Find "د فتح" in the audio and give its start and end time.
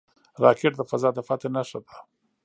1.17-1.49